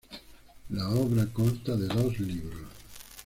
La 0.71 0.89
obra 0.89 1.27
consta 1.27 1.75
de 1.77 1.85
dos 1.87 2.19
libros. 2.19 2.69